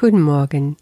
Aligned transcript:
Guten 0.00 0.22
Morgen. 0.22 0.78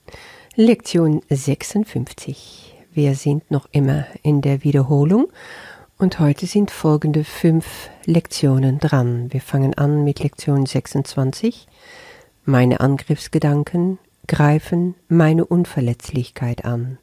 Lektion 0.54 1.22
56. 1.28 2.76
Wir 2.92 3.16
sind 3.16 3.50
noch 3.50 3.68
immer 3.72 4.06
in 4.22 4.42
der 4.42 4.62
Wiederholung 4.62 5.26
und 5.98 6.20
heute 6.20 6.46
sind 6.46 6.70
folgende 6.70 7.24
fünf 7.24 7.90
Lektionen 8.04 8.78
dran. 8.78 9.32
Wir 9.32 9.40
fangen 9.40 9.74
an 9.74 10.04
mit 10.04 10.20
Lektion 10.20 10.66
26. 10.66 11.66
Meine 12.44 12.78
Angriffsgedanken 12.78 13.98
greifen 14.28 14.94
meine 15.08 15.44
Unverletzlichkeit 15.44 16.64
an. 16.64 16.98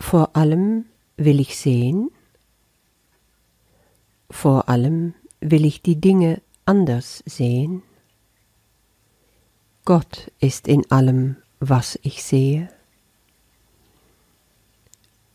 Vor 0.00 0.34
allem 0.34 0.86
will 1.16 1.38
ich 1.38 1.56
sehen, 1.56 2.10
vor 4.32 4.68
allem 4.68 5.14
will 5.38 5.64
ich 5.64 5.80
die 5.80 6.00
Dinge 6.00 6.42
anders 6.64 7.22
sehen, 7.24 7.84
Gott 9.88 10.30
ist 10.38 10.68
in 10.68 10.84
allem, 10.90 11.36
was 11.60 11.98
ich 12.02 12.22
sehe. 12.22 12.68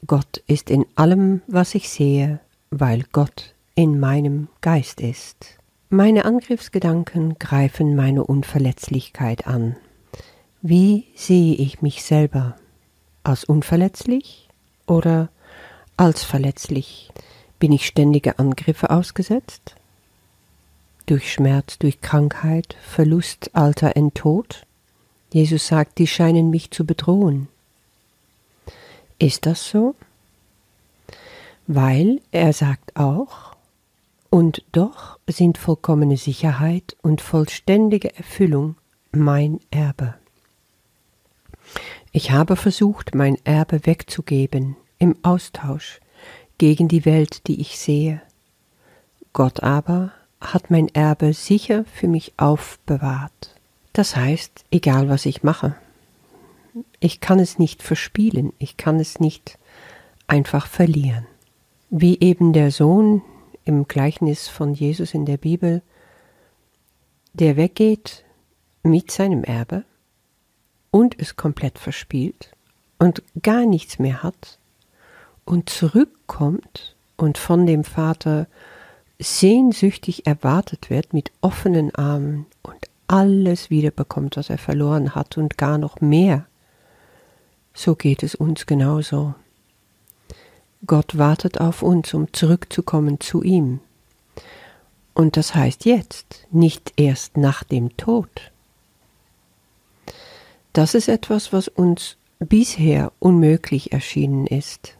Gott 0.05 0.43
ist 0.45 0.69
in 0.69 0.85
allem, 0.93 1.41
was 1.47 1.73
ich 1.73 1.89
sehe, 1.89 2.39
weil 2.69 3.03
Gott 3.11 3.55
in 3.73 3.99
meinem 3.99 4.49
Geist 4.61 5.01
ist. 5.01 5.57
Meine 5.89 6.25
Angriffsgedanken 6.25 7.39
greifen 7.39 7.95
meine 7.95 8.25
Unverletzlichkeit 8.25 9.47
an. 9.47 9.75
Wie 10.61 11.07
sehe 11.15 11.55
ich 11.55 11.81
mich 11.81 12.03
selber? 12.03 12.55
Als 13.23 13.45
unverletzlich 13.45 14.49
oder 14.85 15.29
als 15.97 16.23
verletzlich? 16.23 17.11
Bin 17.57 17.71
ich 17.71 17.87
ständige 17.87 18.37
Angriffe 18.37 18.91
ausgesetzt? 18.91 19.73
Durch 21.05 21.31
Schmerz, 21.31 21.77
durch 21.79 22.01
Krankheit, 22.01 22.75
Verlust, 22.81 23.51
Alter 23.53 23.95
und 23.95 24.13
Tod? 24.13 24.65
Jesus 25.31 25.67
sagt, 25.67 25.97
die 25.97 26.07
scheinen 26.07 26.49
mich 26.49 26.71
zu 26.71 26.85
bedrohen. 26.85 27.47
Ist 29.19 29.45
das 29.45 29.67
so? 29.67 29.95
Weil 31.67 32.21
er 32.31 32.53
sagt 32.53 32.95
auch, 32.95 33.55
und 34.29 34.63
doch 34.71 35.19
sind 35.27 35.57
vollkommene 35.57 36.17
Sicherheit 36.17 36.97
und 37.01 37.21
vollständige 37.21 38.15
Erfüllung 38.15 38.75
mein 39.11 39.59
Erbe. 39.69 40.15
Ich 42.11 42.31
habe 42.31 42.55
versucht, 42.55 43.15
mein 43.15 43.37
Erbe 43.45 43.85
wegzugeben 43.85 44.75
im 44.99 45.15
Austausch 45.23 45.99
gegen 46.57 46.87
die 46.87 47.05
Welt, 47.05 47.47
die 47.47 47.61
ich 47.61 47.79
sehe. 47.79 48.21
Gott 49.33 49.63
aber 49.63 50.11
hat 50.43 50.69
mein 50.69 50.89
Erbe 50.89 51.33
sicher 51.33 51.85
für 51.85 52.07
mich 52.07 52.33
aufbewahrt. 52.37 53.55
Das 53.93 54.15
heißt, 54.15 54.65
egal 54.71 55.09
was 55.09 55.25
ich 55.25 55.43
mache, 55.43 55.75
ich 56.99 57.19
kann 57.19 57.39
es 57.39 57.59
nicht 57.59 57.83
verspielen, 57.83 58.53
ich 58.57 58.77
kann 58.77 58.99
es 58.99 59.19
nicht 59.19 59.57
einfach 60.27 60.67
verlieren. 60.67 61.25
Wie 61.89 62.19
eben 62.19 62.53
der 62.53 62.71
Sohn 62.71 63.21
im 63.65 63.87
Gleichnis 63.87 64.47
von 64.47 64.73
Jesus 64.73 65.13
in 65.13 65.25
der 65.25 65.37
Bibel, 65.37 65.81
der 67.33 67.55
weggeht 67.55 68.23
mit 68.81 69.11
seinem 69.11 69.43
Erbe 69.43 69.83
und 70.91 71.19
es 71.19 71.35
komplett 71.35 71.79
verspielt 71.79 72.51
und 72.99 73.23
gar 73.41 73.65
nichts 73.65 73.99
mehr 73.99 74.23
hat 74.23 74.59
und 75.45 75.69
zurückkommt 75.69 76.95
und 77.15 77.37
von 77.37 77.65
dem 77.65 77.83
Vater 77.83 78.47
sehnsüchtig 79.23 80.27
erwartet 80.27 80.89
wird 80.89 81.13
mit 81.13 81.31
offenen 81.41 81.93
Armen 81.95 82.45
und 82.61 82.89
alles 83.07 83.69
wiederbekommt, 83.69 84.37
was 84.37 84.49
er 84.49 84.57
verloren 84.57 85.15
hat 85.15 85.37
und 85.37 85.57
gar 85.57 85.77
noch 85.77 86.01
mehr. 86.01 86.45
So 87.73 87.95
geht 87.95 88.23
es 88.23 88.35
uns 88.35 88.65
genauso. 88.65 89.33
Gott 90.85 91.17
wartet 91.17 91.61
auf 91.61 91.81
uns, 91.81 92.13
um 92.13 92.31
zurückzukommen 92.33 93.19
zu 93.19 93.41
ihm. 93.41 93.79
Und 95.13 95.37
das 95.37 95.55
heißt 95.55 95.85
jetzt, 95.85 96.45
nicht 96.51 96.93
erst 96.97 97.37
nach 97.37 97.63
dem 97.63 97.95
Tod. 97.97 98.51
Das 100.73 100.95
ist 100.95 101.07
etwas, 101.07 101.53
was 101.53 101.67
uns 101.67 102.17
bisher 102.39 103.11
unmöglich 103.19 103.93
erschienen 103.93 104.47
ist, 104.47 104.97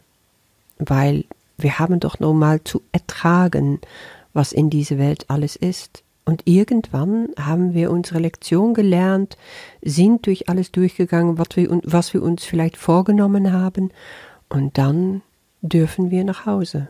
weil 0.78 1.24
wir 1.56 1.78
haben 1.78 2.00
doch 2.00 2.20
nur 2.20 2.34
mal 2.34 2.62
zu 2.64 2.82
ertragen, 2.92 3.80
was 4.32 4.52
in 4.52 4.70
dieser 4.70 4.98
Welt 4.98 5.26
alles 5.28 5.56
ist. 5.56 6.02
Und 6.24 6.42
irgendwann 6.46 7.28
haben 7.38 7.74
wir 7.74 7.90
unsere 7.90 8.18
Lektion 8.18 8.72
gelernt, 8.74 9.36
sind 9.82 10.26
durch 10.26 10.48
alles 10.48 10.72
durchgegangen, 10.72 11.38
was 11.38 11.48
wir, 11.54 11.68
was 11.84 12.14
wir 12.14 12.22
uns 12.22 12.44
vielleicht 12.44 12.76
vorgenommen 12.76 13.52
haben, 13.52 13.90
und 14.48 14.78
dann 14.78 15.22
dürfen 15.62 16.10
wir 16.10 16.24
nach 16.24 16.46
Hause. 16.46 16.88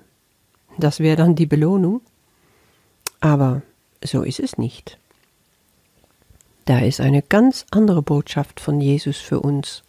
Das 0.78 1.00
wäre 1.00 1.16
dann 1.16 1.34
die 1.34 1.46
Belohnung. 1.46 2.00
Aber 3.20 3.62
so 4.02 4.22
ist 4.22 4.38
es 4.38 4.58
nicht. 4.58 4.98
Da 6.66 6.80
ist 6.80 7.00
eine 7.00 7.22
ganz 7.22 7.66
andere 7.70 8.02
Botschaft 8.02 8.60
von 8.60 8.80
Jesus 8.80 9.18
für 9.18 9.40
uns, 9.40 9.82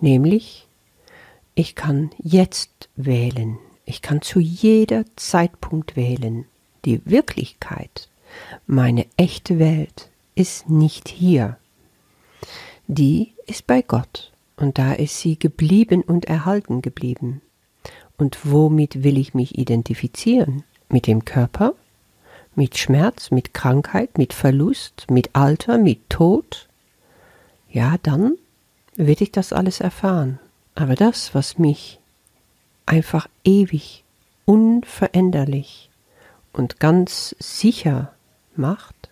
nämlich 0.00 0.66
ich 1.54 1.74
kann 1.74 2.10
jetzt 2.18 2.88
wählen, 2.96 3.58
ich 3.84 4.02
kann 4.02 4.22
zu 4.22 4.40
jeder 4.40 5.04
Zeitpunkt 5.16 5.96
wählen. 5.96 6.46
Die 6.84 7.00
Wirklichkeit, 7.04 8.08
meine 8.66 9.06
echte 9.16 9.58
Welt, 9.58 10.10
ist 10.34 10.68
nicht 10.68 11.08
hier. 11.08 11.58
Die 12.86 13.32
ist 13.46 13.66
bei 13.66 13.82
Gott, 13.82 14.32
und 14.56 14.78
da 14.78 14.92
ist 14.92 15.18
sie 15.18 15.38
geblieben 15.38 16.02
und 16.02 16.26
erhalten 16.26 16.82
geblieben. 16.82 17.40
Und 18.16 18.38
womit 18.44 19.02
will 19.02 19.18
ich 19.18 19.34
mich 19.34 19.58
identifizieren? 19.58 20.64
Mit 20.88 21.06
dem 21.06 21.24
Körper? 21.24 21.74
Mit 22.54 22.78
Schmerz, 22.78 23.30
mit 23.30 23.52
Krankheit, 23.52 24.16
mit 24.18 24.32
Verlust, 24.32 25.06
mit 25.10 25.30
Alter, 25.34 25.78
mit 25.78 26.08
Tod? 26.08 26.68
Ja, 27.68 27.96
dann 28.02 28.36
will 28.96 29.16
ich 29.18 29.32
das 29.32 29.52
alles 29.52 29.80
erfahren. 29.80 30.38
Aber 30.76 30.94
das, 30.94 31.34
was 31.34 31.58
mich 31.58 31.98
einfach 32.86 33.28
ewig, 33.44 34.04
unveränderlich 34.44 35.90
und 36.52 36.80
ganz 36.80 37.34
sicher 37.38 38.12
macht, 38.56 39.10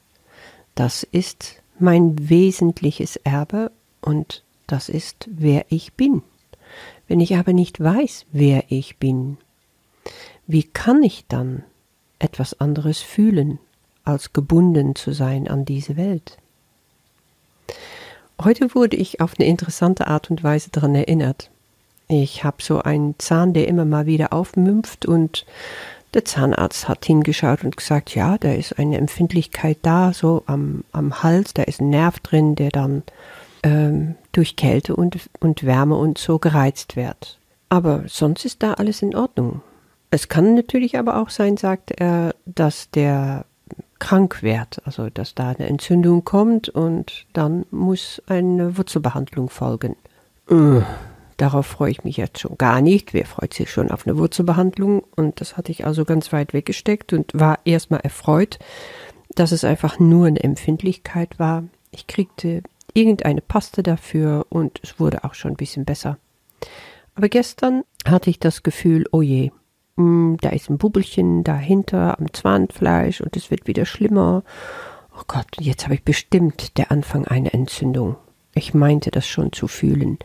das 0.75 1.03
ist 1.03 1.63
mein 1.79 2.29
wesentliches 2.29 3.17
Erbe 3.17 3.71
und 4.01 4.43
das 4.67 4.89
ist, 4.89 5.29
wer 5.31 5.67
ich 5.69 5.95
bin. 5.95 6.23
Wenn 7.09 7.21
ich 7.21 7.37
aber 7.37 7.53
nicht 7.53 7.81
weiß, 7.81 8.27
wer 8.33 8.65
ich 8.69 8.97
bin, 8.99 9.37
wie 10.47 10.63
kann 10.63 11.03
ich 11.03 11.27
dann 11.29 11.65
etwas 12.19 12.61
anderes 12.61 13.01
fühlen, 13.01 13.59
als 14.05 14.33
gebunden 14.33 14.95
zu 14.95 15.13
sein 15.13 15.49
an 15.49 15.65
diese 15.65 15.97
Welt? 15.97 16.39
Heute 18.43 18.75
wurde 18.75 18.97
ich 18.97 19.21
auf 19.21 19.35
eine 19.39 19.49
interessante 19.49 20.07
Art 20.07 20.31
und 20.31 20.43
Weise 20.43 20.71
daran 20.71 20.95
erinnert. 20.95 21.51
Ich 22.13 22.45
habe 22.45 22.59
so 22.61 22.83
einen 22.83 23.15
Zahn, 23.17 23.55
der 23.55 23.69
immer 23.69 23.87
mal 23.87 24.05
wieder 24.05 24.35
aufmümpft 24.35 25.07
und 25.07 25.47
der 26.13 26.27
Zahnarzt 26.27 26.87
hat 26.87 27.07
hingeschaut 27.07 27.65
und 27.65 27.75
gesagt, 27.75 28.15
ja, 28.15 28.37
da 28.37 28.53
ist 28.53 28.79
eine 28.79 28.99
Empfindlichkeit 28.99 29.79
da, 29.81 30.13
so 30.13 30.43
am, 30.45 30.85
am 30.93 31.23
Hals, 31.23 31.55
da 31.55 31.63
ist 31.63 31.81
ein 31.81 31.89
Nerv 31.89 32.21
drin, 32.21 32.55
der 32.55 32.69
dann 32.69 33.03
ähm, 33.63 34.17
durch 34.33 34.57
Kälte 34.57 34.95
und, 34.95 35.31
und 35.41 35.65
Wärme 35.65 35.97
und 35.97 36.19
so 36.19 36.39
gereizt 36.39 36.97
wird. 36.97 37.39
Aber 37.71 38.03
sonst 38.09 38.45
ist 38.45 38.63
da 38.63 38.75
alles 38.75 39.01
in 39.01 39.17
Ordnung. 39.17 39.63
Es 40.11 40.29
kann 40.29 40.55
natürlich 40.55 40.99
aber 40.99 41.17
auch 41.17 41.31
sein, 41.31 41.57
sagt 41.57 41.93
er, 41.93 42.35
dass 42.45 42.91
der 42.91 43.47
krank 44.01 44.43
wird, 44.43 44.83
also 44.85 45.09
dass 45.09 45.35
da 45.35 45.49
eine 45.49 45.67
Entzündung 45.67 46.25
kommt 46.25 46.69
und 46.69 47.25
dann 47.33 47.65
muss 47.71 48.21
eine 48.27 48.77
Wurzelbehandlung 48.77 49.49
folgen. 49.49 49.97
Äh, 50.51 50.83
Darauf 51.43 51.67
freue 51.67 51.91
ich 51.91 52.05
mich 52.05 52.19
jetzt 52.19 52.39
schon 52.39 52.57
gar 52.57 52.81
nicht. 52.81 53.15
Wer 53.15 53.27
freut 53.27 53.53
sich 53.53 53.69
schon 53.69 53.91
auf 53.91 54.07
eine 54.07 54.17
Wurzelbehandlung? 54.17 55.03
Und 55.17 55.41
das 55.41 55.57
hatte 55.57 55.73
ich 55.73 55.85
also 55.85 56.05
ganz 56.05 56.33
weit 56.33 56.53
weggesteckt 56.53 57.13
und 57.13 57.33
war 57.35 57.59
erstmal 57.65 57.99
erfreut, 57.99 58.61
dass 59.35 59.51
es 59.51 59.65
einfach 59.65 59.99
nur 59.99 60.29
eine 60.29 60.41
Empfindlichkeit 60.41 61.41
war. 61.41 61.65
Ich 61.91 62.07
kriegte 62.07 62.63
irgendeine 62.95 63.41
Paste 63.41 63.83
dafür 63.83 64.47
und 64.51 64.79
es 64.85 65.01
wurde 65.01 65.25
auch 65.25 65.35
schon 65.35 65.55
ein 65.55 65.57
bisschen 65.57 65.85
besser. 65.85 66.17
Aber 67.17 67.29
gestern 67.29 67.83
hatte 68.07 68.31
ich 68.31 68.39
das 68.39 68.63
Gefühl, 68.63 69.07
oh 69.11 69.21
je, 69.23 69.51
hm, 69.97 70.37
da 70.41 70.51
ist 70.51 70.71
ein 70.71 70.79
Bubbelchen 70.79 71.43
dahinter 71.43 72.21
am 72.21 72.33
Zahnfleisch 72.33 73.21
und 73.21 73.37
es 73.37 73.51
wird 73.51 73.67
wieder 73.67 73.85
schlimmer. 73.85 74.45
Oh 75.19 75.25
Gott, 75.27 75.49
jetzt 75.59 75.87
habe 75.87 75.95
ich 75.95 76.05
bestimmt 76.05 76.79
der 76.79 76.93
Anfang 76.93 77.27
einer 77.27 77.53
Entzündung. 77.53 78.15
Ich 78.55 78.75
meinte 78.75 79.11
das 79.11 79.27
schon 79.27 79.51
zu 79.53 79.67
fühlen. 79.67 80.19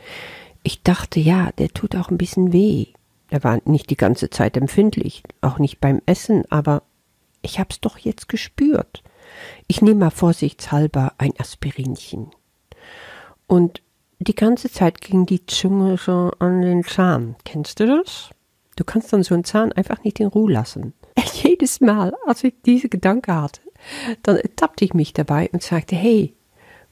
Ich 0.68 0.84
dachte, 0.84 1.22
ja, 1.22 1.54
der 1.54 1.70
tut 1.70 1.96
auch 1.96 2.12
ein 2.12 2.18
bisschen 2.18 2.52
weh. 2.52 2.88
Er 3.30 3.42
war 3.46 3.62
nicht 3.64 3.90
die 3.90 3.96
ganze 3.96 4.30
Zeit 4.30 4.58
empfindlich, 4.58 5.24
auch 5.40 5.60
nicht 5.60 5.80
beim 5.80 6.02
Essen, 6.06 6.44
aber 6.50 6.84
ich 7.42 7.58
hab's 7.58 7.80
doch 7.80 7.98
jetzt 7.98 8.28
gespürt. 8.28 9.02
Ich 9.68 9.82
nehme 9.82 10.02
mal 10.02 10.10
vorsichtshalber 10.10 11.14
ein 11.20 11.32
Aspirinchen. 11.38 12.32
Und 13.48 13.82
die 14.20 14.36
ganze 14.36 14.70
Zeit 14.70 15.00
ging 15.00 15.26
die 15.26 15.46
Zunge 15.46 15.96
so 15.98 16.34
an 16.40 16.62
den 16.62 16.84
Zahn. 16.84 17.38
Kennst 17.46 17.80
du 17.80 17.88
das? 17.88 18.32
Du 18.76 18.84
kannst 18.84 19.14
dann 19.14 19.24
so 19.24 19.36
einen 19.36 19.46
Zahn 19.46 19.72
einfach 19.72 20.04
nicht 20.04 20.20
in 20.20 20.28
Ruhe 20.28 20.52
lassen. 20.52 20.94
Jedes 21.44 21.80
Mal, 21.80 22.14
als 22.26 22.44
ich 22.44 22.56
diese 22.66 22.90
Gedanke 22.90 23.34
hatte, 23.34 23.62
dann 24.22 24.36
ertappte 24.36 24.84
ich 24.84 24.94
mich 24.94 25.14
dabei 25.14 25.50
und 25.54 25.64
sagte, 25.64 25.96
hey, 25.96 26.36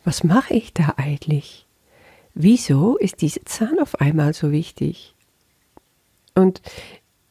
was 0.06 0.24
mache 0.24 0.54
ich 0.54 0.74
da 0.74 0.94
eigentlich? 0.95 1.64
Wieso 2.35 2.97
ist 2.97 3.21
dieser 3.21 3.45
Zahn 3.45 3.79
auf 3.79 3.99
einmal 4.01 4.33
so 4.33 4.51
wichtig? 4.51 5.15
Und 6.35 6.61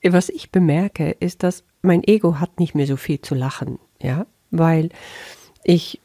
was 0.03 0.31
ich 0.31 0.51
bemerke, 0.51 1.11
ist, 1.21 1.43
dass 1.43 1.63
mein 1.83 2.03
Ego 2.05 2.41
hat 2.41 2.59
nicht 2.59 2.75
mehr 2.75 2.87
so 2.87 2.97
viel 2.97 3.21
zu 3.21 3.35
lachen, 3.35 3.79
ja, 4.01 4.27
weil 4.51 4.89
ich 5.63 6.01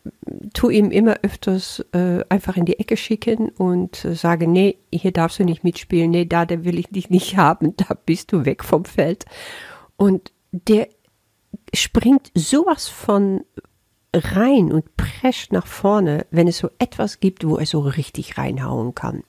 tue 0.53 0.73
ihm 0.73 0.91
immer 0.91 1.17
öfters 1.21 1.85
äh, 1.93 2.23
einfach 2.29 2.57
in 2.57 2.65
die 2.65 2.79
Ecke 2.79 2.97
schicken 2.97 3.49
und 3.49 4.03
äh, 4.05 4.15
sage, 4.15 4.47
nee, 4.47 4.77
hier 4.93 5.11
darfst 5.11 5.39
du 5.39 5.43
nicht 5.43 5.63
mitspielen, 5.63 6.11
nee, 6.11 6.25
da, 6.25 6.45
da 6.45 6.63
will 6.63 6.79
ich 6.79 6.87
dich 6.87 7.09
nicht 7.09 7.37
haben, 7.37 7.75
da 7.77 7.95
bist 8.05 8.31
du 8.31 8.45
weg 8.45 8.63
vom 8.63 8.85
Feld. 8.85 9.25
Und 9.97 10.31
der 10.51 10.87
springt 11.73 12.31
sowas 12.35 12.87
von 12.87 13.41
rein 14.13 14.71
und 14.71 14.97
prescht 14.97 15.51
nach 15.51 15.67
vorne, 15.67 16.25
wenn 16.31 16.47
es 16.47 16.57
so 16.57 16.69
etwas 16.79 17.19
gibt, 17.19 17.47
wo 17.47 17.57
er 17.57 17.65
so 17.65 17.79
richtig 17.79 18.37
reinhauen 18.37 18.95
kann. 18.95 19.23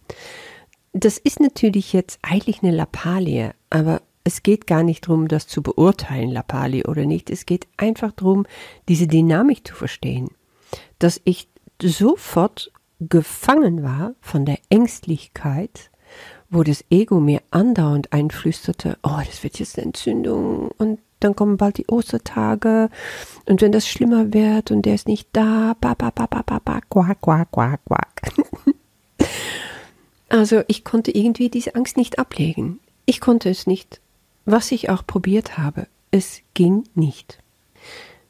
Das 0.92 1.18
ist 1.18 1.40
natürlich 1.40 1.92
jetzt 1.92 2.18
eigentlich 2.22 2.62
eine 2.62 2.74
Lappalie, 2.74 3.52
aber 3.68 4.02
es 4.24 4.42
geht 4.42 4.66
gar 4.66 4.82
nicht 4.82 5.06
darum, 5.06 5.28
das 5.28 5.46
zu 5.46 5.62
beurteilen, 5.62 6.30
Lappalie 6.30 6.84
oder 6.84 7.06
nicht. 7.06 7.30
Es 7.30 7.46
geht 7.46 7.66
einfach 7.76 8.12
darum, 8.12 8.46
diese 8.88 9.06
Dynamik 9.06 9.66
zu 9.66 9.74
verstehen. 9.74 10.28
Dass 10.98 11.20
ich 11.24 11.48
sofort 11.82 12.72
gefangen 13.00 13.82
war 13.82 14.14
von 14.20 14.44
der 14.44 14.58
Ängstlichkeit, 14.68 15.90
wo 16.50 16.62
das 16.62 16.84
Ego 16.90 17.20
mir 17.20 17.40
andauernd 17.50 18.12
einflüsterte, 18.12 18.98
oh, 19.02 19.20
das 19.24 19.42
wird 19.42 19.58
jetzt 19.58 19.78
eine 19.78 19.86
Entzündung 19.86 20.70
und 20.76 20.98
dann 21.20 21.36
kommen 21.36 21.56
bald 21.56 21.78
die 21.78 21.86
Ostertage 21.88 22.88
und 23.46 23.60
wenn 23.60 23.72
das 23.72 23.86
schlimmer 23.86 24.32
wird 24.32 24.70
und 24.70 24.82
der 24.82 24.94
ist 24.94 25.08
nicht 25.08 25.28
da, 25.32 25.76
ba, 25.80 25.94
ba, 25.94 26.10
ba, 26.10 26.26
ba, 26.26 26.42
ba, 26.42 26.60
ba, 26.64 26.80
quack, 26.88 27.20
quack, 27.20 27.50
quack, 27.52 27.80
quack. 27.84 28.22
also 30.28 30.62
ich 30.66 30.84
konnte 30.84 31.10
irgendwie 31.10 31.48
diese 31.48 31.74
Angst 31.74 31.96
nicht 31.96 32.18
ablegen. 32.18 32.80
Ich 33.06 33.20
konnte 33.20 33.50
es 33.50 33.66
nicht 33.66 34.00
was 34.50 34.72
ich 34.72 34.90
auch 34.90 35.06
probiert 35.06 35.58
habe, 35.58 35.86
es 36.10 36.40
ging 36.54 36.84
nicht. 36.94 37.38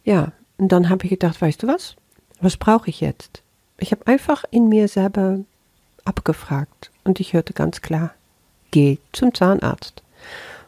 Ja, 0.05 0.33
und 0.59 0.71
dann 0.73 0.89
habe 0.89 1.05
ich 1.05 1.11
gedacht, 1.11 1.41
weißt 1.41 1.63
du 1.63 1.67
was? 1.67 1.97
Was 2.41 2.57
brauche 2.57 2.91
ich 2.91 3.01
jetzt? 3.01 3.43
Ich 3.79 3.93
habe 3.93 4.07
einfach 4.07 4.45
in 4.51 4.69
mir 4.69 4.89
selber 4.89 5.41
abgefragt 6.05 6.91
und 7.05 7.21
ich 7.21 7.33
hörte 7.33 7.53
ganz 7.53 7.81
klar, 7.81 8.15
geh 8.71 8.99
zum 9.13 9.35
Zahnarzt. 9.35 10.03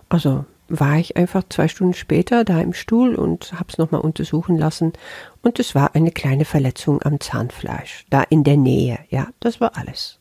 Also 0.09 0.45
war 0.73 0.97
ich 0.97 1.19
einfach 1.19 1.45
zwei 1.51 1.69
Stunden 1.69 1.93
später 1.93 2.45
da 2.45 2.61
im 2.61 2.73
Stuhl 2.73 3.15
und 3.15 3.53
habe 3.53 3.67
es 3.69 3.77
nochmal 3.77 4.01
untersuchen 4.01 4.57
lassen 4.57 4.95
und 5.43 5.59
es 5.59 5.75
war 5.75 5.95
eine 5.95 6.11
kleine 6.11 6.47
Verletzung 6.47 7.03
am 7.03 7.21
Zahnfleisch, 7.21 8.07
da 8.09 8.23
in 8.23 8.43
der 8.43 8.57
Nähe, 8.57 8.99
ja, 9.11 9.29
das 9.41 9.61
war 9.61 9.77
alles. 9.77 10.19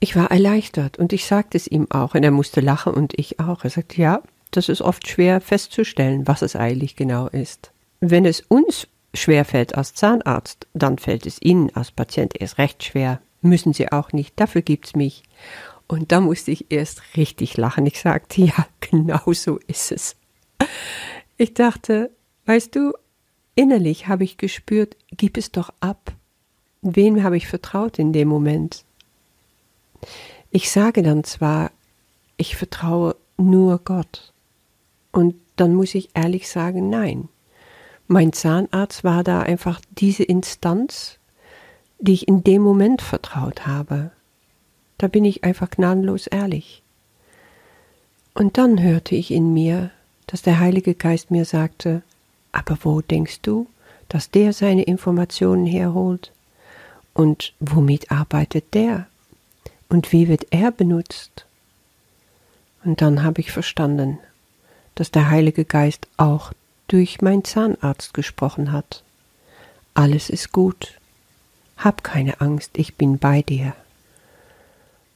Ich 0.00 0.16
war 0.16 0.30
erleichtert 0.30 0.98
und 0.98 1.14
ich 1.14 1.24
sagte 1.24 1.56
es 1.56 1.66
ihm 1.66 1.90
auch 1.90 2.14
und 2.14 2.24
er 2.24 2.30
musste 2.30 2.60
lachen 2.60 2.92
und 2.92 3.18
ich 3.18 3.40
auch. 3.40 3.64
Er 3.64 3.70
sagte, 3.70 4.02
ja, 4.02 4.20
das 4.50 4.68
ist 4.68 4.82
oft 4.82 5.08
schwer 5.08 5.40
festzustellen, 5.40 6.26
was 6.26 6.42
es 6.42 6.54
eigentlich 6.54 6.94
genau 6.94 7.28
ist. 7.28 7.72
Wenn 8.00 8.26
es 8.26 8.42
uns 8.42 8.86
schwer 9.14 9.46
fällt 9.46 9.76
als 9.76 9.94
Zahnarzt, 9.94 10.66
dann 10.74 10.98
fällt 10.98 11.24
es 11.24 11.40
Ihnen 11.40 11.74
als 11.74 11.90
Patient 11.90 12.38
erst 12.38 12.58
recht 12.58 12.84
schwer. 12.84 13.20
Müssen 13.40 13.72
Sie 13.72 13.90
auch 13.90 14.12
nicht, 14.12 14.38
dafür 14.38 14.60
gibt's 14.60 14.94
mich. 14.94 15.22
Und 15.86 16.12
da 16.12 16.20
musste 16.20 16.50
ich 16.50 16.70
erst 16.70 17.02
richtig 17.16 17.56
lachen. 17.56 17.86
Ich 17.86 18.00
sagte, 18.00 18.42
ja, 18.42 18.66
genau 18.80 19.32
so 19.32 19.58
ist 19.66 19.92
es. 19.92 20.16
Ich 21.36 21.54
dachte, 21.54 22.10
weißt 22.46 22.74
du, 22.74 22.92
innerlich 23.54 24.08
habe 24.08 24.24
ich 24.24 24.36
gespürt, 24.36 24.96
gib 25.10 25.36
es 25.36 25.52
doch 25.52 25.72
ab. 25.80 26.12
Wem 26.82 27.22
habe 27.22 27.36
ich 27.36 27.48
vertraut 27.48 27.98
in 27.98 28.12
dem 28.12 28.28
Moment? 28.28 28.84
Ich 30.50 30.70
sage 30.70 31.02
dann 31.02 31.24
zwar, 31.24 31.70
ich 32.36 32.56
vertraue 32.56 33.16
nur 33.36 33.78
Gott. 33.78 34.32
Und 35.12 35.34
dann 35.56 35.74
muss 35.74 35.94
ich 35.94 36.10
ehrlich 36.14 36.48
sagen, 36.48 36.90
nein. 36.90 37.28
Mein 38.06 38.32
Zahnarzt 38.32 39.02
war 39.02 39.24
da 39.24 39.40
einfach 39.40 39.80
diese 39.92 40.24
Instanz, 40.24 41.18
die 41.98 42.12
ich 42.12 42.28
in 42.28 42.44
dem 42.44 42.60
Moment 42.60 43.00
vertraut 43.00 43.66
habe. 43.66 44.10
Da 44.98 45.08
bin 45.08 45.24
ich 45.24 45.44
einfach 45.44 45.70
gnadenlos 45.70 46.26
ehrlich. 46.26 46.82
Und 48.34 48.58
dann 48.58 48.82
hörte 48.82 49.14
ich 49.14 49.30
in 49.30 49.52
mir, 49.54 49.90
dass 50.26 50.42
der 50.42 50.58
Heilige 50.58 50.94
Geist 50.94 51.30
mir 51.30 51.44
sagte, 51.44 52.02
aber 52.52 52.78
wo 52.82 53.00
denkst 53.00 53.40
du, 53.42 53.66
dass 54.08 54.30
der 54.30 54.52
seine 54.52 54.82
Informationen 54.82 55.66
herholt? 55.66 56.32
Und 57.12 57.52
womit 57.60 58.10
arbeitet 58.10 58.74
der? 58.74 59.06
Und 59.88 60.12
wie 60.12 60.28
wird 60.28 60.46
er 60.50 60.72
benutzt? 60.72 61.46
Und 62.84 63.00
dann 63.00 63.22
habe 63.22 63.40
ich 63.40 63.52
verstanden, 63.52 64.18
dass 64.94 65.10
der 65.10 65.30
Heilige 65.30 65.64
Geist 65.64 66.06
auch 66.16 66.52
durch 66.88 67.20
mein 67.22 67.44
Zahnarzt 67.44 68.14
gesprochen 68.14 68.72
hat. 68.72 69.02
Alles 69.94 70.28
ist 70.28 70.52
gut. 70.52 70.98
Hab 71.76 72.04
keine 72.04 72.40
Angst, 72.40 72.72
ich 72.76 72.94
bin 72.96 73.18
bei 73.18 73.42
dir. 73.42 73.74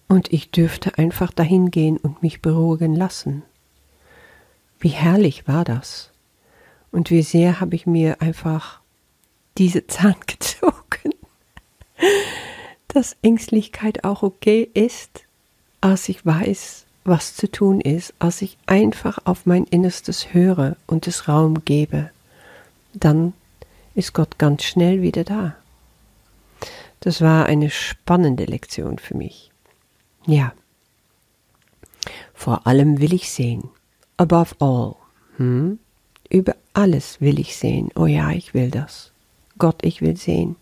Und 0.09 0.33
ich 0.33 0.51
dürfte 0.51 0.97
einfach 0.97 1.33
dahin 1.33 1.71
gehen 1.71 1.99
und 1.99 2.23
mich 2.23 2.41
beruhigen 2.41 2.97
lassen. 2.97 3.43
Wie 4.81 4.89
herrlich 4.89 5.47
war 5.47 5.65
das. 5.65 6.11
Und 6.91 7.11
wie 7.11 7.23
sehr 7.23 7.61
habe 7.61 7.77
ich 7.77 7.87
mir 7.87 8.23
einfach 8.23 8.81
diese 9.59 9.87
Zahn 9.87 10.17
gezogen 10.27 11.13
dass 12.89 13.17
Ängstlichkeit 13.23 14.05
auch 14.05 14.23
okay 14.23 14.69
ist, 14.75 15.25
als 15.81 16.09
ich 16.09 16.25
weiß, 16.25 16.85
was 17.05 17.37
zu 17.37 17.51
tun 17.51 17.81
ist, 17.81 18.15
als 18.19 18.43
ich 18.43 18.59
einfach 18.67 19.19
auf 19.25 19.47
mein 19.47 19.65
Innerstes 19.65 20.33
höre 20.35 20.77
und 20.87 21.07
es 21.07 21.29
Raum 21.29 21.65
gebe, 21.65 22.11
dann 22.95 23.35
ist 23.95 24.15
Gott 24.15 24.39
ganz 24.39 24.65
schnell 24.65 25.03
wieder 25.03 25.25
da. 25.25 25.55
Das 27.01 27.21
war 27.21 27.47
eine 27.47 27.71
spannende 27.71 28.45
Lektion 28.45 28.99
für 28.99 29.17
mich. 29.17 29.53
Ja. 30.29 30.53
Vor 32.35 32.67
allem 32.67 33.01
will 33.01 33.15
ich 33.15 33.31
sehen. 33.31 33.71
Above 34.19 34.55
all. 34.59 34.95
Hm? 35.39 35.79
Über 36.29 36.55
alles 36.75 37.23
will 37.23 37.41
ich 37.41 37.57
sehen. 37.57 37.89
Oh 37.97 38.05
ja, 38.05 38.31
ich 38.33 38.53
will 38.53 38.71
das. 38.71 39.11
Gott, 39.57 39.83
ich 39.83 40.03
will 40.03 40.19
sehen. 40.19 40.57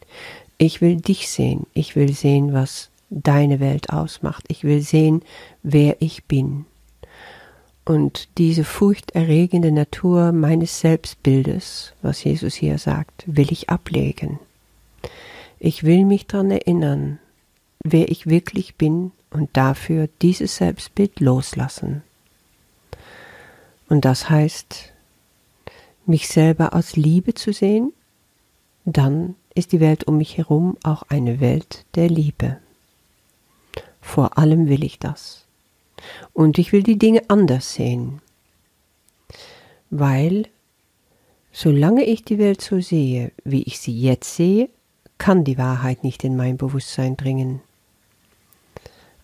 Ich 0.57 0.81
will 0.81 0.97
dich 0.97 1.29
sehen. 1.29 1.67
Ich 1.75 1.97
will 1.97 2.13
sehen, 2.13 2.53
was 2.53 2.91
deine 3.11 3.59
Welt 3.59 3.91
ausmacht. 3.91 4.45
Ich 4.47 4.63
will 4.63 4.83
sehen, 4.83 5.23
wer 5.65 5.97
ich 6.01 6.25
bin. 6.27 6.65
Und 7.85 8.29
diese 8.39 8.63
furchterregende 8.63 9.73
Natur 9.73 10.31
meines 10.31 10.79
Selbstbildes, 10.79 11.93
was 12.03 12.23
Jesus 12.23 12.55
hier 12.55 12.79
sagt, 12.79 13.25
will 13.27 13.51
ich 13.51 13.69
ablegen. 13.69 14.39
Ich 15.59 15.83
will 15.83 16.05
mich 16.05 16.29
daran 16.29 16.53
erinnern, 16.53 17.19
wer 17.83 18.09
ich 18.11 18.27
wirklich 18.29 18.77
bin 18.77 19.11
und 19.31 19.51
dafür 19.57 20.09
dieses 20.23 20.57
Selbstbild 20.57 21.21
loslassen. 21.21 22.03
Und 23.89 24.05
das 24.05 24.31
heißt, 24.31 24.93
mich 26.07 26.29
selber 26.29 26.75
aus 26.75 26.97
Liebe 26.97 27.35
zu 27.35 27.53
sehen, 27.53 27.93
dann 28.85 29.35
ist 29.55 29.73
die 29.73 29.81
Welt 29.81 30.05
um 30.05 30.19
mich 30.19 30.39
herum 30.39 30.77
auch 30.83 31.03
eine 31.09 31.41
Welt 31.41 31.85
der 31.95 32.09
Liebe. 32.09 32.59
Vor 34.01 34.39
allem 34.39 34.69
will 34.69 34.85
ich 34.85 34.99
das. 34.99 35.45
Und 36.33 36.59
ich 36.59 36.73
will 36.73 36.83
die 36.83 36.99
Dinge 36.99 37.23
anders 37.29 37.75
sehen. 37.75 38.21
Weil, 39.91 40.49
solange 41.53 42.05
ich 42.05 42.25
die 42.25 42.39
Welt 42.39 42.61
so 42.61 42.81
sehe, 42.81 43.33
wie 43.45 43.63
ich 43.63 43.81
sie 43.81 43.99
jetzt 43.99 44.37
sehe, 44.37 44.69
kann 45.19 45.45
die 45.45 45.59
Wahrheit 45.59 46.05
nicht 46.05 46.23
in 46.23 46.37
mein 46.37 46.57
Bewusstsein 46.57 47.17
dringen. 47.17 47.61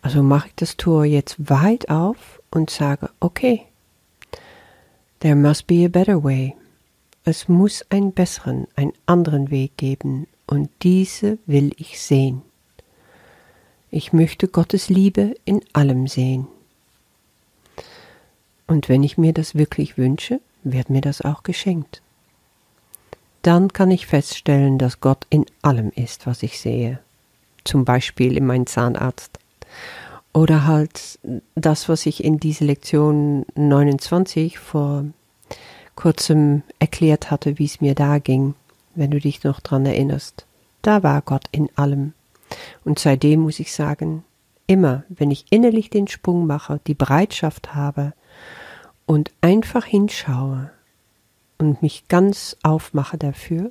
Also 0.02 0.23
mache 0.23 0.49
ich 0.49 0.54
das 0.56 0.76
Tor 0.76 1.04
jetzt 1.04 1.37
weit 1.49 1.88
auf 1.88 2.42
und 2.50 2.71
sage, 2.71 3.09
okay, 3.21 3.62
there 5.21 5.37
must 5.37 5.66
be 5.66 5.85
a 5.85 5.88
better 5.88 6.23
way. 6.23 6.54
Es 7.25 7.49
muss 7.49 7.85
einen 7.88 8.12
besseren, 8.12 8.66
einen 8.75 8.92
anderen 9.06 9.50
Weg 9.50 9.76
geben, 9.76 10.26
und 10.47 10.68
diese 10.82 11.38
will 11.47 11.73
ich 11.78 12.00
sehen. 12.00 12.42
Ich 13.90 14.12
möchte 14.12 14.49
Gottes 14.49 14.88
Liebe 14.88 15.37
in 15.44 15.62
allem 15.73 16.09
sehen. 16.09 16.49
Und 18.66 18.88
wenn 18.88 19.02
ich 19.02 19.16
mir 19.16 19.32
das 19.32 19.54
wirklich 19.54 19.97
wünsche, 19.97 20.40
wird 20.64 20.90
mir 20.90 21.00
das 21.00 21.23
auch 21.23 21.42
geschenkt. 21.42 22.02
Dann 23.42 23.73
kann 23.73 23.90
ich 23.90 24.06
feststellen, 24.06 24.78
dass 24.78 25.00
Gott 25.00 25.26
in 25.30 25.47
allem 25.62 25.90
ist, 25.94 26.26
was 26.26 26.42
ich 26.42 26.61
sehe. 26.61 26.99
zum 27.64 27.85
Beispiel 27.85 28.37
in 28.37 28.47
meinen 28.47 28.66
Zahnarzt. 28.66 29.38
Oder 30.33 30.67
halt 30.67 31.19
das, 31.55 31.88
was 31.88 32.07
ich 32.07 32.25
in 32.25 32.38
diese 32.38 32.64
Lektion 32.64 33.45
29 33.55 34.59
vor 34.59 35.05
kurzem 35.95 36.62
erklärt 36.79 37.31
hatte, 37.31 37.59
wie 37.59 37.67
es 37.67 37.81
mir 37.81 37.95
da 37.95 38.19
ging, 38.19 38.55
wenn 38.95 39.11
du 39.11 39.21
dich 39.21 39.45
noch 39.45 39.61
dran 39.61 39.85
erinnerst. 39.85 40.47
Da 40.81 41.02
war 41.02 41.21
Gott 41.23 41.45
in 41.52 41.69
allem. 41.76 42.14
Und 42.85 42.99
seitdem 42.99 43.41
muss 43.41 43.61
ich 43.61 43.73
sagen, 43.73 44.25
immer, 44.67 45.05
wenn 45.09 45.31
ich 45.31 45.47
innerlich 45.50 45.91
den 45.91 46.09
Sprung 46.09 46.47
mache, 46.47 46.81
die 46.87 46.95
Bereitschaft 46.95 47.75
habe 47.75 48.14
und 49.07 49.31
einfach 49.41 49.85
hinschaue 49.85 50.71
und 51.59 51.83
mich 51.83 52.09
ganz 52.09 52.57
aufmache 52.62 53.19
dafür, 53.19 53.71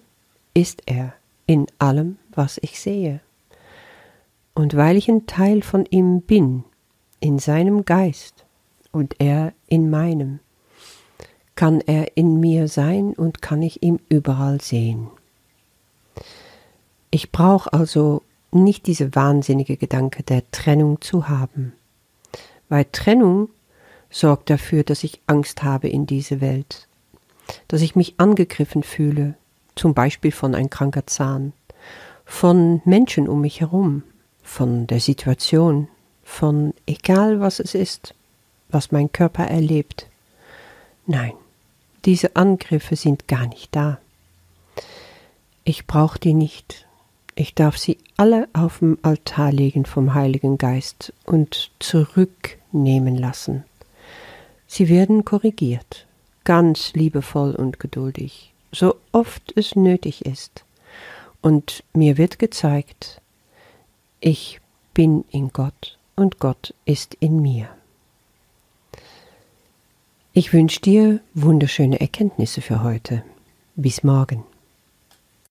ist 0.53 0.83
er 0.85 1.13
in 1.47 1.67
allem, 1.79 2.17
was 2.33 2.59
ich 2.61 2.79
sehe. 2.79 3.19
Und 4.53 4.75
weil 4.75 4.97
ich 4.97 5.09
ein 5.09 5.27
Teil 5.27 5.61
von 5.61 5.85
ihm 5.85 6.21
bin, 6.21 6.63
in 7.19 7.39
seinem 7.39 7.85
Geist 7.85 8.45
und 8.91 9.15
er 9.19 9.53
in 9.67 9.89
meinem, 9.89 10.39
kann 11.55 11.79
er 11.79 12.17
in 12.17 12.39
mir 12.39 12.67
sein 12.67 13.13
und 13.13 13.41
kann 13.41 13.61
ich 13.61 13.83
ihn 13.83 13.99
überall 14.09 14.59
sehen. 14.59 15.07
Ich 17.11 17.31
brauche 17.31 17.71
also 17.71 18.23
nicht 18.51 18.87
diese 18.87 19.15
wahnsinnige 19.15 19.77
Gedanke 19.77 20.23
der 20.23 20.49
Trennung 20.51 20.99
zu 21.01 21.29
haben, 21.29 21.73
weil 22.67 22.85
Trennung 22.91 23.49
sorgt 24.09 24.49
dafür, 24.49 24.83
dass 24.83 25.03
ich 25.03 25.21
Angst 25.27 25.63
habe 25.63 25.87
in 25.87 26.05
diese 26.05 26.41
Welt, 26.41 26.87
dass 27.67 27.81
ich 27.81 27.95
mich 27.95 28.15
angegriffen 28.17 28.83
fühle, 28.83 29.35
zum 29.75 29.93
Beispiel 29.93 30.31
von 30.31 30.55
ein 30.55 30.69
kranker 30.69 31.05
Zahn, 31.05 31.53
von 32.25 32.81
Menschen 32.85 33.29
um 33.29 33.41
mich 33.41 33.61
herum, 33.61 34.03
von 34.43 34.87
der 34.87 34.99
Situation, 34.99 35.87
von 36.23 36.73
egal 36.85 37.39
was 37.39 37.59
es 37.59 37.75
ist, 37.75 38.13
was 38.69 38.91
mein 38.91 39.11
Körper 39.11 39.45
erlebt. 39.45 40.07
Nein, 41.05 41.33
diese 42.05 42.35
Angriffe 42.35 42.95
sind 42.95 43.27
gar 43.27 43.47
nicht 43.47 43.75
da. 43.75 43.99
Ich 45.63 45.85
brauche 45.85 46.19
die 46.19 46.33
nicht. 46.33 46.87
Ich 47.35 47.53
darf 47.53 47.77
sie 47.77 47.97
alle 48.17 48.49
auf 48.53 48.79
dem 48.79 48.97
Altar 49.03 49.51
legen 49.51 49.85
vom 49.85 50.13
Heiligen 50.13 50.57
Geist 50.57 51.13
und 51.25 51.71
zurücknehmen 51.79 53.15
lassen. 53.15 53.63
Sie 54.67 54.89
werden 54.89 55.25
korrigiert, 55.25 56.07
ganz 56.43 56.93
liebevoll 56.93 57.55
und 57.55 57.79
geduldig, 57.79 58.53
so 58.71 58.95
oft 59.11 59.53
es 59.55 59.75
nötig 59.75 60.25
ist. 60.25 60.63
Und 61.41 61.83
mir 61.93 62.17
wird 62.17 62.39
gezeigt, 62.39 63.20
ich 64.21 64.61
bin 64.93 65.25
in 65.31 65.49
Gott 65.49 65.97
und 66.15 66.39
Gott 66.39 66.73
ist 66.85 67.15
in 67.15 67.41
mir. 67.41 67.67
Ich 70.31 70.53
wünsche 70.53 70.79
dir 70.79 71.19
wunderschöne 71.33 71.99
Erkenntnisse 71.99 72.61
für 72.61 72.83
heute. 72.83 73.23
Bis 73.75 74.03
morgen. 74.03 74.45